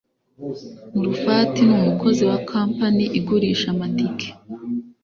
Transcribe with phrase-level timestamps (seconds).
[0.99, 4.27] Nulfati numukozi wakampani igurisha amatike